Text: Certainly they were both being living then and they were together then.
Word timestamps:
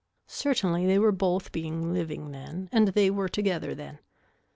Certainly 0.25 0.87
they 0.87 0.97
were 0.97 1.11
both 1.11 1.51
being 1.51 1.93
living 1.93 2.31
then 2.31 2.69
and 2.71 2.87
they 2.87 3.11
were 3.11 3.29
together 3.29 3.75
then. 3.75 3.99